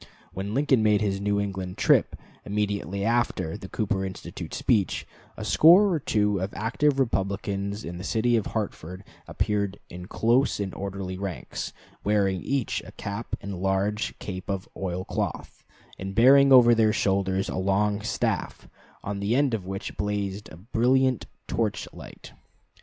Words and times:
When 0.33 0.55
Lincoln 0.55 0.81
made 0.81 1.01
his 1.01 1.21
New 1.21 1.39
England 1.39 1.77
trip, 1.77 2.15
immediately 2.43 3.05
after 3.05 3.55
the 3.55 3.69
Cooper 3.69 4.03
Institute 4.03 4.51
speech, 4.51 5.05
a 5.37 5.45
score 5.45 5.91
or 5.93 5.99
two 5.99 6.39
of 6.39 6.51
active 6.55 6.97
Republicans 6.97 7.83
in 7.85 7.99
the 7.99 8.03
city 8.03 8.35
of 8.35 8.47
Hartford 8.47 9.03
appeared 9.27 9.77
in 9.91 10.07
close 10.07 10.59
and 10.59 10.73
orderly 10.73 11.19
ranks, 11.19 11.71
wearing 12.03 12.41
each 12.41 12.81
a 12.87 12.93
cap 12.93 13.35
and 13.41 13.59
large 13.61 14.17
cape 14.17 14.49
of 14.49 14.67
oil 14.75 15.05
cloth, 15.05 15.63
and 15.99 16.15
bearing 16.15 16.51
over 16.51 16.73
their 16.73 16.93
shoulders 16.93 17.47
a 17.47 17.57
long 17.57 18.01
staff, 18.01 18.67
on 19.03 19.19
the 19.19 19.35
end 19.35 19.53
of 19.53 19.67
which 19.67 19.97
blazed 19.97 20.49
a 20.51 20.57
brilliant 20.57 21.27
torch 21.45 21.87
light. 21.93 22.31